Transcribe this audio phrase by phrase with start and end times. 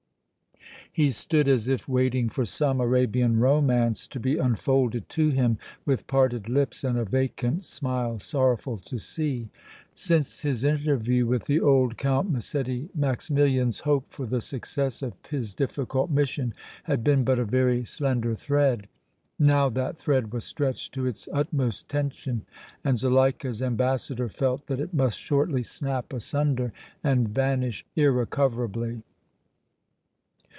[0.93, 6.05] He stood as if waiting for some Arabian romance to be unfolded to him, with
[6.05, 9.47] parted lips and a vacant smile sorrowful to see.
[9.93, 15.55] Since his interview with the old Count Massetti Maximilian's hope for the success of his
[15.55, 18.89] difficult mission had been but a very slender thread.
[19.39, 22.41] Now that thread was stretched to its utmost tension,
[22.83, 29.03] and Zuleika's ambassador felt that it must shortly snap asunder and vanish irrecoverably.